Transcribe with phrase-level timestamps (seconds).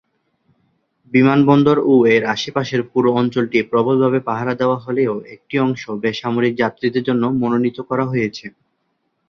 [1.11, 7.23] বিমানবন্দর ও এর আশেপাশের পুরো অঞ্চলটি প্রবলভাবে পাহারা দেওয়া হলেও একটি অংশ বেসামরিক যাত্রীদের জন্য
[7.41, 8.45] মনোনীত করা হয়েছে।